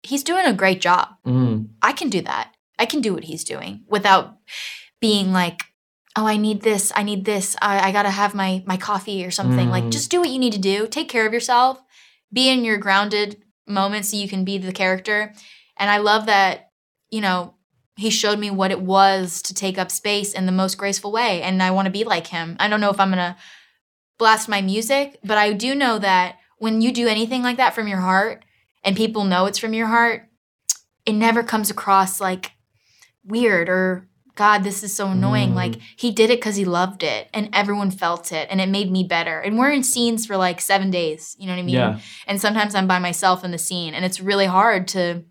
[0.03, 1.09] he's doing a great job.
[1.25, 1.69] Mm.
[1.81, 2.53] I can do that.
[2.77, 4.37] I can do what he's doing without
[5.01, 5.63] being like
[6.15, 6.93] oh I need this.
[6.95, 7.57] I need this.
[7.61, 9.69] I, I got to have my my coffee or something.
[9.69, 9.91] Like Mm.
[9.91, 10.87] just do what you need to do.
[10.87, 11.81] Take care of yourself.
[12.31, 15.33] Be in your grounded moment so you can be the character.
[15.77, 16.71] And I love that
[17.09, 17.54] you know
[17.97, 21.41] he showed me what it was to take up space in the most graceful way
[21.41, 23.35] and i want to be like him i don't know if i'm going to
[24.17, 27.87] blast my music but i do know that when you do anything like that from
[27.87, 28.43] your heart
[28.83, 30.23] and people know it's from your heart
[31.05, 32.51] it never comes across like
[33.25, 35.55] weird or god this is so annoying Mm.
[35.55, 38.91] like he did it because he loved it and everyone felt it and it made
[38.91, 41.75] me better and we're in scenes for like seven days you know what i mean
[41.75, 41.99] Yeah.
[42.27, 45.23] and sometimes i'm by myself in the scene and it's really hard to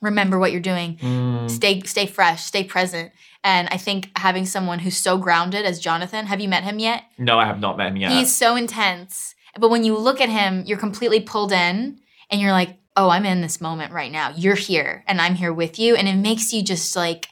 [0.00, 1.50] remember what you're doing Mm.
[1.50, 3.12] stay stay fresh, stay present.
[3.42, 7.04] And I think having someone who's so grounded as Jonathan, have you met him yet?
[7.18, 8.12] No, I have not met him yet.
[8.12, 9.34] He's so intense.
[9.58, 13.24] But when you look at him, you're completely pulled in and you're like, "Oh, I'm
[13.26, 14.32] in this moment right now.
[14.36, 17.28] You're here and I'm here with you." And it makes you just like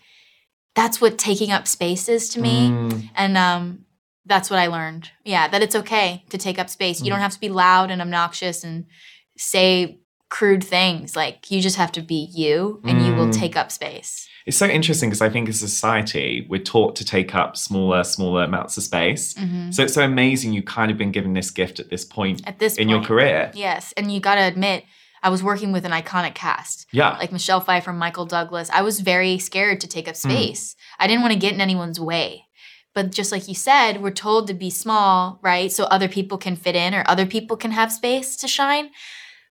[0.74, 2.68] that's what taking up space is to me.
[2.70, 3.10] Mm.
[3.14, 3.84] And um
[4.26, 5.10] that's what I learned.
[5.24, 7.00] Yeah, that it's okay to take up space.
[7.02, 8.84] You don't have to be loud and obnoxious and
[9.36, 11.16] say crude things.
[11.16, 13.38] Like you just have to be you and you will Mm.
[13.38, 14.26] take up space.
[14.46, 18.02] It's so interesting because I think as a society, we're taught to take up smaller,
[18.04, 19.34] smaller amounts of space.
[19.34, 19.74] Mhm.
[19.74, 22.58] So it's so amazing you kind of been given this gift at this point At
[22.58, 23.50] this in your career.
[23.54, 24.84] Yes, and you got to admit,
[25.22, 26.86] I was working with an iconic cast.
[26.92, 27.16] Yeah.
[27.18, 28.70] Like Michelle Pfeiffer, Michael Douglas.
[28.72, 30.30] I was very scared to take up Hmm.
[30.30, 30.76] space.
[30.98, 32.44] I didn't want to get in anyone's way.
[32.94, 35.70] But just like you said, we're told to be small, right?
[35.70, 38.90] So other people can fit in or other people can have space to shine.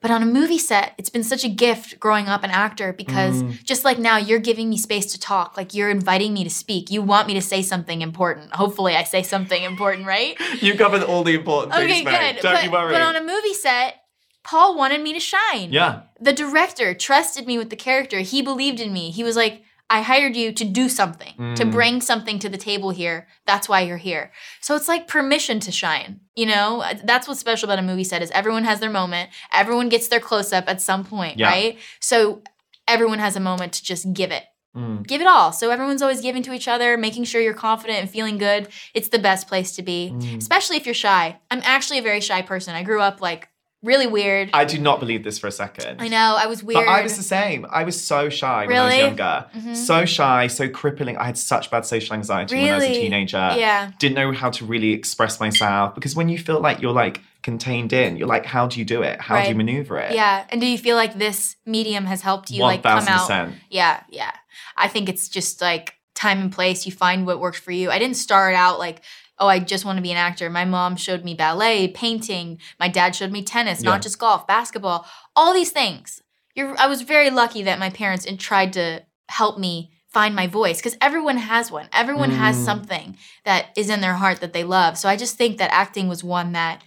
[0.02, 3.44] But on a movie set, it's been such a gift growing up an actor because
[3.44, 3.64] Mm.
[3.66, 5.58] just like now, you're giving me space to talk.
[5.58, 6.90] Like you're inviting me to speak.
[6.90, 8.54] You want me to say something important.
[8.54, 10.38] Hopefully, I say something important, right?
[10.62, 12.36] you covered all the important Okay, things, mate.
[12.36, 12.42] good.
[12.44, 12.94] Don't but, you worry.
[12.94, 13.96] but on a movie set,
[14.44, 15.72] Paul wanted me to shine.
[15.74, 16.02] yeah.
[16.22, 18.20] The director trusted me with the character.
[18.20, 19.12] He believed in me.
[19.12, 21.72] He was like, I hired you to do something, to Mm.
[21.72, 23.28] bring something to the table here.
[23.48, 24.32] That's why you're here.
[24.62, 26.20] So it's like permission to shine.
[26.36, 29.32] You know, that's what's special about a movie set is everyone has their moment.
[29.52, 31.48] Everyone gets their close up at some point, Yeah.
[31.50, 31.80] right?
[32.00, 32.44] So
[32.88, 34.44] everyone has a moment to just give it.
[34.78, 35.08] Mm.
[35.08, 35.52] Give it all.
[35.52, 38.68] So everyone's always giving to each other, making sure you're confident and feeling good.
[38.94, 40.38] It's the best place to be, Mm.
[40.38, 41.40] especially if you're shy.
[41.50, 42.76] I'm actually a very shy person.
[42.76, 43.50] I grew up like
[43.82, 44.50] really weird.
[44.54, 46.02] I do not believe this for a second.
[46.02, 46.86] I know, I was weird.
[46.86, 47.66] But I was the same.
[47.70, 49.04] I was so shy when I was Really?
[49.06, 49.46] younger.
[49.56, 49.76] Mhm.
[49.76, 51.18] So shy, so crippling.
[51.18, 53.02] I had such bad social anxiety when I was a Really?
[53.02, 53.54] teenager.
[53.58, 53.92] yeah.
[54.00, 57.94] Didn't know how to really express myself because when you feel like you're like contained
[57.94, 59.22] in, you're like, how do you do it?
[59.22, 59.58] How do you Right.
[59.58, 60.14] maneuver it?
[60.14, 60.44] Yeah.
[60.50, 63.20] And do you feel like this medium has helped you like come thousand out?
[63.22, 63.56] percent.
[63.70, 64.32] Yeah, yeah.
[64.76, 66.86] I think it's just like time and place.
[66.86, 67.90] You find what works for you.
[67.92, 69.02] I didn't start out like,
[69.40, 70.50] oh, I just want to be an actor.
[70.50, 72.60] My mom showed me ballet, painting.
[72.80, 73.92] My dad showed me tennis, Yeah.
[73.92, 76.22] not just golf, basketball, all these things.
[76.56, 80.48] You're, I was very lucky that my parents in- tried to help me find my
[80.48, 81.88] voice because everyone has one.
[81.94, 82.66] Everyone has Mm.
[82.66, 84.98] something that is in their heart that they love.
[84.98, 86.82] So I just think that acting was one that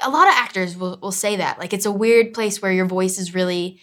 [0.00, 1.58] a lot of actors will, will say that.
[1.58, 3.80] Like it's a weird place where your voice is really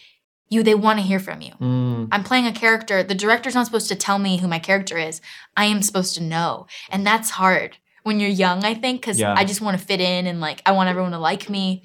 [0.49, 1.53] you they want to hear from you.
[1.59, 2.07] Mm.
[2.11, 3.03] I'm playing a character.
[3.03, 5.21] The director's not supposed to tell me who my character is.
[5.57, 6.67] I am supposed to know.
[6.89, 9.33] And that's hard when you're young, I think, because Yeah.
[9.35, 11.83] I just want to fit in and like I want everyone to like me.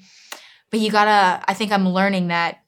[0.69, 2.59] But you gotta, I think I'm learning that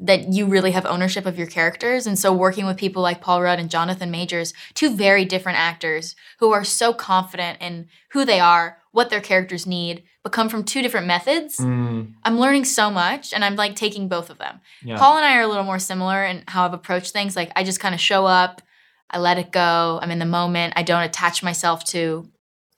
[0.00, 2.06] that you really have ownership of your characters.
[2.06, 6.16] And so working with people like Paul Rudd and Jonathan Majors, two very different actors
[6.40, 10.64] who are so confident in who they are, what their characters need, but come from
[10.64, 11.58] two different methods.
[11.58, 14.60] Mm, I'm learning so much and I'm like taking both of them.
[14.82, 14.96] yeah.
[14.96, 17.36] Paul and I are a little more similar in how I've approached things.
[17.36, 18.62] Like I just kind of show up,
[19.10, 22.30] I let it go, I'm in the moment, I don't attach myself to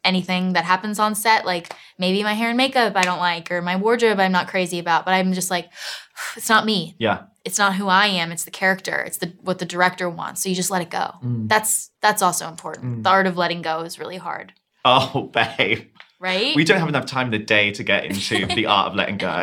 [0.05, 1.45] anything that happens on set.
[1.45, 4.79] Like maybe my hair and makeup I don't like, or my wardrobe I'm not crazy
[4.79, 5.69] about, but I'm just like,
[6.37, 6.97] it's not me.
[6.99, 7.25] yeah.
[7.45, 8.33] It's not who I am.
[8.33, 8.99] It's the character.
[9.07, 10.43] It's the what the director wants.
[10.43, 11.13] So you just let it go.
[11.23, 11.47] Mm.
[11.49, 12.87] That's that's also important.
[12.99, 13.03] Mm.
[13.05, 14.53] The art of letting go is really hard,
[14.85, 15.87] Oh, babe.
[16.19, 16.55] Right?
[16.57, 19.19] We don't have enough time in the day to get into the art of letting
[19.19, 19.43] go.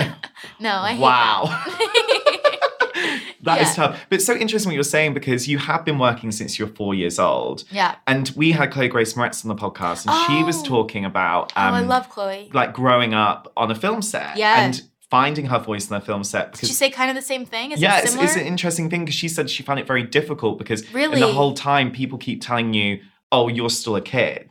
[0.59, 1.43] no, I hate Wow.
[1.45, 2.39] that.
[3.43, 3.87] That is Yeah.
[3.87, 4.05] tough.
[4.09, 6.95] But it's so interesting what you're saying because you have been working since you're four
[6.95, 7.65] years old.
[7.71, 7.95] yeah.
[8.07, 10.65] And we had Chloe Grace Moretz on the podcast, and she was Oh.
[10.65, 12.49] talking about oh, I um, love Chloe.
[12.53, 14.61] like growing up on a film set Yeah.
[14.63, 14.81] and
[15.11, 16.45] finding her voice in a film set.
[16.45, 17.71] Did Because you say kind of the same thing?
[17.73, 20.03] Is yeah, it it's, it's an interesting thing because she said she found it very
[20.03, 21.19] difficult because Really?
[21.19, 24.47] the whole time people keep telling you, "Oh, you're still a kid,"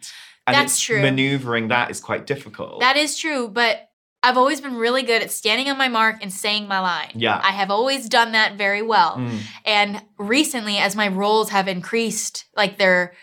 [0.47, 1.01] and That's true.
[1.01, 2.81] maneuvering that is quite difficult.
[2.81, 3.89] That is true, but
[4.25, 7.11] I've always been really good at standing on my mark and saying my line.
[7.15, 7.41] Yeah.
[7.43, 9.17] I have always done that very well.
[9.17, 13.15] Mm, And recently, as my roles have increased, like their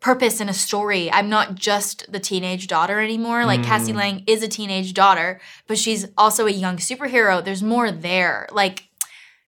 [0.00, 3.44] purpose in a story, I'm not just the teenage daughter anymore.
[3.44, 3.96] Like Cassie Mm.
[3.96, 7.44] Lang is a teenage daughter, but she's also a young superhero.
[7.44, 8.48] There's more there.
[8.52, 8.88] Like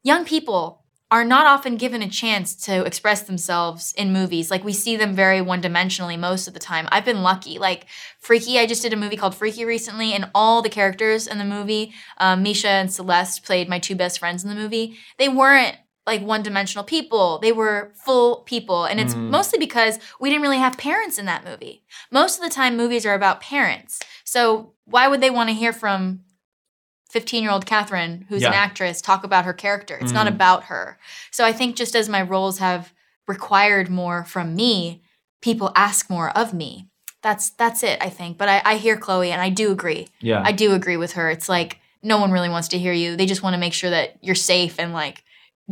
[0.04, 4.50] young people are not often given a chance to express themselves in movies.
[4.50, 6.88] Like we see them very one dimensionally most of the time.
[6.92, 7.60] I've been lucky.
[7.60, 7.86] Like
[8.20, 11.46] Freaky, I just did a movie called Freaky recently, and all the characters in the
[11.46, 14.98] movie, um, Misha and Celeste played my two best friends in the movie.
[15.20, 17.40] They weren't like one dimensional people.
[17.40, 18.86] They were full people.
[18.86, 19.30] And it's Mm.
[19.30, 21.84] mostly because we didn't really have parents in that movie.
[22.12, 24.00] Most of the time, movies are about parents.
[24.24, 26.20] So why would they want to hear from
[27.10, 29.98] 15 year old Kathryn, who's an actress, talk about her character?
[30.02, 30.32] It's not Mm.
[30.36, 30.98] about her.
[31.32, 32.94] So I think just as my roles have
[33.28, 35.02] required more from me,
[35.42, 36.88] people ask more of me.
[37.22, 38.38] That's that's it, I think.
[38.38, 40.08] But I, I hear Chloe and I do agree.
[40.20, 40.42] yeah.
[40.46, 41.30] I do agree with her.
[41.30, 43.16] It's like no one really wants to hear you.
[43.16, 45.24] They just want to make sure that you're safe and like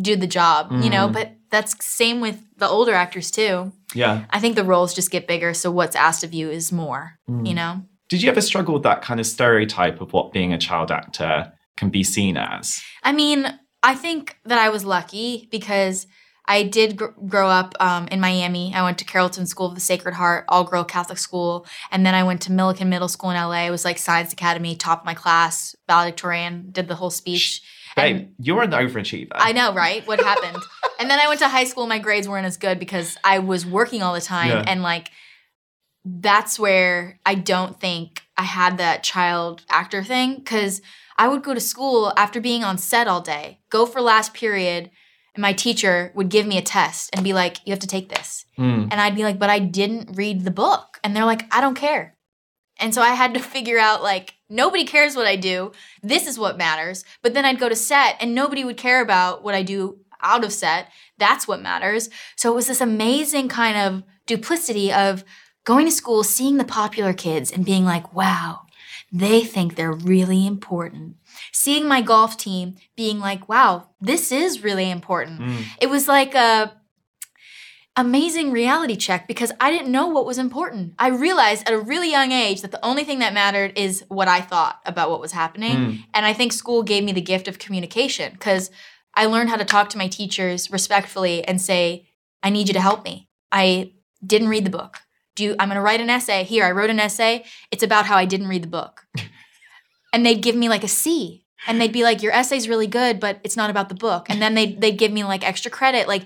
[0.02, 1.08] do the job, you know?
[1.08, 1.14] Mm.
[1.14, 3.72] But that's same with the older actors too.
[3.94, 4.26] yeah.
[4.32, 7.48] I think the roles just get bigger, so what's asked of you is more, Mm.
[7.48, 7.84] you know?
[8.14, 11.52] Did you ever struggle with that kind of stereotype of what being a child actor
[11.78, 12.80] can be seen as?
[13.02, 13.48] I mean,
[13.82, 16.06] I think that I was lucky because
[16.46, 18.72] I did gr- grow up um, in Miami.
[18.76, 21.66] I went to Carrollton School of the Sacred Heart, all girl Catholic school.
[21.90, 23.66] And then I went to Millikan Middle School in LA.
[23.66, 27.64] It was like Science Academy, top of my class, valedictorian, did the whole speech.
[27.96, 29.32] Babe, And- you're an overachiever.
[29.34, 30.08] I know, right?
[30.08, 30.62] What happened?
[31.00, 31.88] and then I went to high school.
[31.88, 34.50] My grades weren't as good because I was working all the time.
[34.50, 34.64] Yeah.
[34.68, 35.10] And like,
[36.06, 40.82] that's where I don't think I had that child actor thing because
[41.18, 44.90] I would go to school after being on set all day, go for last period,
[45.36, 48.10] and my teacher would give me a test and be like, You have to take
[48.10, 48.46] this.
[48.58, 51.00] Mm, And I'd be like, But I didn't read the book.
[51.04, 52.16] And they're like, I don't care.
[52.80, 55.72] And so I had to figure out like nobody cares what I do.
[56.02, 57.06] This is what matters.
[57.22, 60.44] But then I'd go to set and nobody would care about what I do out
[60.44, 60.88] of set.
[61.18, 62.10] That's what matters.
[62.36, 65.24] So it was this amazing kind of duplicity of
[65.64, 68.62] going to school, seeing the popular kids and being like, wow,
[69.12, 71.16] they think they're really important.
[71.52, 75.40] Seeing my golf team being like, wow, this is really important.
[75.42, 76.74] mm, It was like a
[77.96, 80.96] amazing reality check because I didn't know what was important.
[80.98, 84.28] I realized at a really young age that the only thing that mattered is what
[84.28, 85.76] I thought about what was happening.
[85.78, 86.04] mm.
[86.14, 88.72] And I think school gave me the gift of communication because
[89.14, 92.08] I learned how to talk to my teachers respectfully and say,
[92.42, 93.30] I need you to help me.
[93.52, 93.94] I
[94.26, 95.03] didn't read the book.
[95.36, 96.44] Do you, I'm going to write an essay.
[96.44, 97.44] Here, I wrote an essay.
[97.72, 99.06] It's about how I didn't read the book.
[100.14, 101.46] and they'd give me like a C.
[101.66, 104.28] And they'd be like, Your essay's really good, but it's not about the book.
[104.30, 106.08] And then they'd, they'd give me like extra credit.
[106.08, 106.24] Like,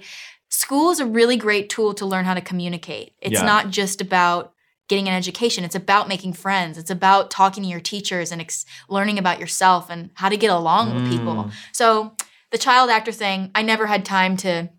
[0.49, 3.13] school is a really great tool to learn how to communicate.
[3.21, 3.45] It's Yeah.
[3.45, 4.53] not just about
[4.87, 6.77] getting an education, it's about making friends.
[6.77, 10.49] It's about talking to your teachers and ex- learning about yourself and how to get
[10.49, 11.33] along with people.
[11.35, 11.51] Mm.
[11.73, 12.13] So,
[12.51, 14.69] the child actor thing, I never had time to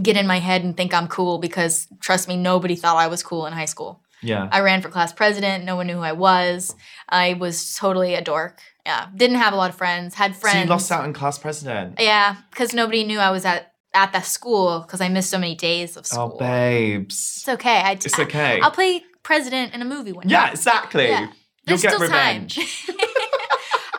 [0.00, 3.22] get in my head and think I'm cool because trust me, nobody thought I was
[3.22, 4.00] cool in high school.
[4.22, 4.48] Yeah.
[4.52, 5.64] I ran for class president.
[5.64, 6.74] No one knew who I was.
[7.08, 8.60] I was totally a dork.
[8.86, 10.14] Yeah, didn't have a lot of friends.
[10.14, 10.56] Had friends.
[10.56, 12.00] So you lost out in class president.
[12.00, 15.54] Yeah, because nobody knew I was at at that school because I missed so many
[15.54, 16.32] days of oh, school.
[16.34, 17.38] Oh, babes.
[17.38, 17.80] It's okay.
[17.80, 18.60] I, It's okay.
[18.60, 20.32] I'll play president in a movie one day.
[20.32, 21.08] yeah, exactly.
[21.08, 21.20] Yeah.
[21.20, 22.58] You'll There's get revenge.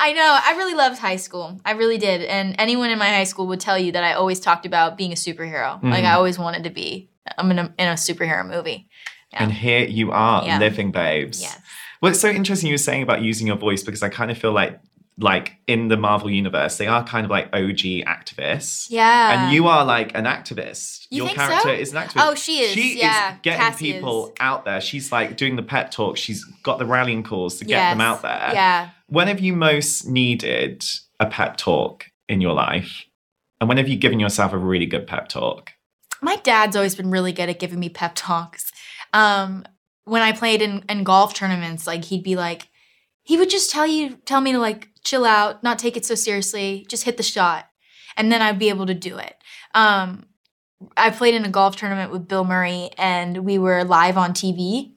[0.04, 0.40] I know.
[0.44, 1.60] I really loved high school.
[1.66, 2.22] I really did.
[2.24, 5.12] And anyone in my high school would tell you that I always talked about being
[5.12, 5.82] a superhero.
[5.82, 6.08] Like Mm.
[6.12, 7.10] I always wanted to be.
[7.38, 8.90] I'm in a, in a superhero movie.
[9.32, 9.44] Yeah.
[9.44, 10.60] And here you are, Yeah.
[10.60, 11.42] living babes.
[11.42, 11.58] Yes.
[12.02, 14.38] Well, it's so interesting you were saying about using your voice because I kind of
[14.38, 14.80] feel like
[15.20, 18.88] like in the Marvel universe, they are kind of like OG activists.
[18.90, 19.44] Yeah.
[19.46, 21.06] And you are like an activist.
[21.12, 21.72] You Your character so?
[21.72, 22.14] is an activist.
[22.32, 22.72] Oh, she is.
[22.72, 24.34] She Yeah, is getting Cassie people is.
[24.40, 24.82] out there.
[24.82, 26.18] She's like doing the pet talk.
[26.18, 27.92] She's got the rallying calls to get Yes.
[27.94, 28.50] them out there.
[28.54, 28.90] Yeah.
[29.14, 30.84] When have you most needed
[31.20, 33.06] a pep talk in your life?
[33.62, 35.70] And when have you given yourself a really good pep talk?
[36.20, 38.72] My dad's always been really good at giving me pep talks.
[39.14, 39.66] Um,
[40.06, 42.70] when I played in, in golf tournaments, like he'd be like,
[43.22, 46.16] he would just tell you, tell me to like chill out, not take it so
[46.16, 47.68] seriously, just hit the shot,
[48.18, 49.36] and then I'd be able to do it.
[49.76, 50.26] Um,
[50.98, 54.93] I played in a golf tournament with Bill Murray, and we were live on TV.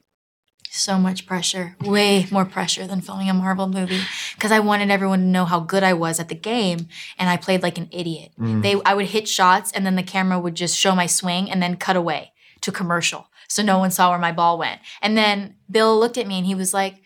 [0.77, 4.01] So much pressure, way more pressure than filming a Marvel movie,
[4.35, 6.87] because I wanted everyone to know how good I was at the game,
[7.17, 8.31] and I played like an idiot.
[8.39, 8.61] Mm-hmm.
[8.61, 11.63] They, I would hit shots, and then the camera would just show my swing, and
[11.63, 14.79] then cut away to commercial, so no one saw where my ball went.
[15.01, 17.01] And then Bill looked at me, and he was like,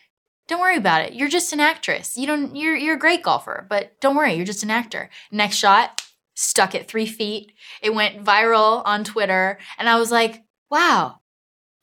[0.50, 1.14] "Don't worry about it.
[1.14, 2.18] You're just an actress.
[2.18, 2.54] You don't.
[2.56, 4.34] You're you're a great golfer, but don't worry.
[4.34, 6.04] You're just an actor." Next shot,
[6.36, 7.54] stuck at three feet.
[7.82, 11.21] It went viral on Twitter, and I was like, "Wow."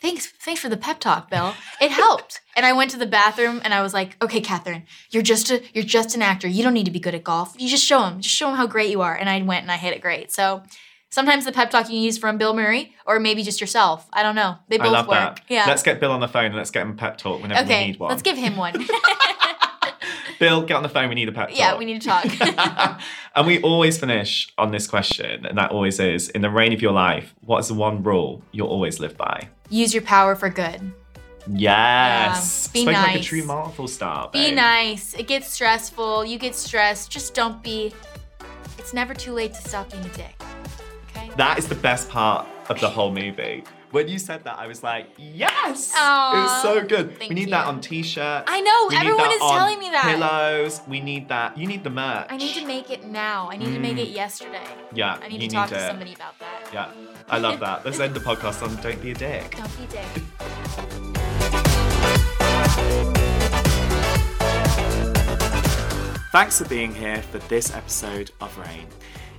[0.01, 1.55] Thanks, thanks for the pep talk, Bill.
[1.81, 2.41] It helped.
[2.57, 5.63] and I went to the bathroom and I was like, "Okay, Kathryn, you're just a
[5.75, 6.47] you're just an actor.
[6.47, 7.55] You don't need to be good at golf.
[7.59, 9.73] You just show them just show them how great you are." And I went and
[9.73, 10.31] I hit it great.
[10.31, 10.63] So
[11.11, 14.07] sometimes the pep talk you use from Bill Murray or maybe just yourself.
[14.13, 14.57] I don't know.
[14.69, 15.17] They both I love work.
[15.17, 15.41] that.
[15.49, 15.65] Yeah.
[15.67, 17.87] Let's get Bill on the phone and let's get him a pep talk whenever we
[17.87, 18.11] need one.
[18.11, 18.75] let's give him one.
[20.39, 21.09] Bill, get on the phone.
[21.09, 21.59] We need a pep talk.
[21.59, 23.01] yeah, we need to talk.
[23.35, 26.81] and we always finish on this question, and that always is in the reign of
[26.81, 29.49] your life, what is the one rule you'll always live by?
[29.71, 30.81] Use your power for good.
[31.51, 32.69] Yes.
[32.69, 33.25] Yeah, be Spoken like a nice.
[33.25, 34.31] true Marvel star.
[34.33, 35.15] Be nice.
[35.15, 36.25] It gets stressful.
[36.25, 37.11] You get stressed.
[37.11, 37.93] Just don't be.
[38.79, 40.43] It's never too late to stop being a dick.
[41.11, 41.31] Okay?
[41.37, 43.65] That is the best part of the whole movie.
[43.91, 45.95] When you said that, I was like, yes!
[45.97, 47.19] Aw, it was so good.
[47.21, 48.45] we need that on t-shirts.
[48.47, 50.05] I know, everyone is telling me that.
[50.05, 50.83] Pillows.
[50.87, 51.57] We need that.
[51.57, 52.27] You need the merch.
[52.29, 53.49] I need to make it now.
[53.51, 54.15] I need to make it mm.
[54.15, 54.67] yesterday.
[54.93, 55.89] Yeah, I need you to talk need to it.
[55.89, 56.69] somebody about that.
[56.71, 56.91] Yeah,
[57.31, 57.87] I love that.
[57.87, 59.57] Let's end the podcast on Don't Be a Dick.
[59.57, 60.23] Don't be a dick.
[66.31, 68.87] Thanks for being here for this episode of Reign.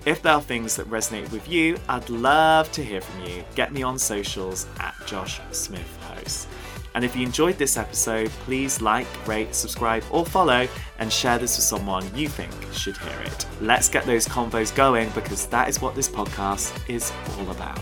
[0.10, 3.44] If there are things that resonate with you, I'd love to hear from you.
[3.54, 6.48] Get me on socials at Josh Smith Host.
[6.96, 10.68] And if you enjoyed this episode, please like, rate, subscribe, or follow
[10.98, 13.46] and share this with someone you think should hear it.
[13.62, 17.80] Let's get those convos going because that is what this podcast is all about.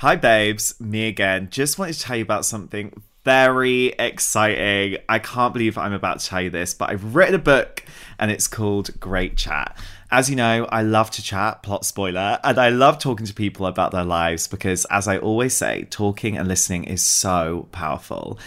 [0.00, 0.78] Hi, babes.
[0.78, 1.48] Me again.
[1.50, 4.98] Just wanted to tell you about something very exciting.
[5.08, 7.82] I can't believe I'm about to tell you this, but I've written a book
[8.18, 9.74] and it's called Great Chat.
[10.10, 13.64] As you know, I love to chat, plot spoiler, and I love talking to people
[13.64, 18.38] about their lives because, as I always say, talking and listening is so powerful.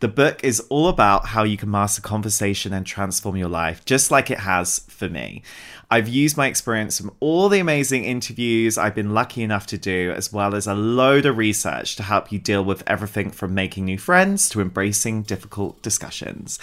[0.00, 4.10] The book is all about how you can master conversation and transform your life, just
[4.10, 5.42] like it has for me.
[5.90, 10.10] I've used my experience from all the amazing interviews I've been lucky enough to do,
[10.16, 13.84] as well as a load of research to help you deal with everything from making
[13.84, 16.58] new friends to embracing difficult discussions.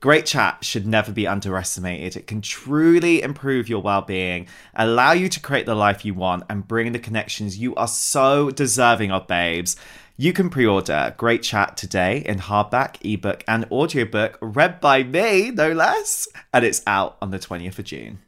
[0.00, 2.16] Great chat should never be underestimated.
[2.16, 6.44] It can truly improve your well being, allow you to create the life you want,
[6.48, 9.76] and bring the connections you are so deserving of, babes.
[10.20, 15.52] You can pre order Great Chat today in hardback, ebook, and audiobook, read by me,
[15.52, 16.26] no less.
[16.52, 18.18] And it's out on the 20th of June.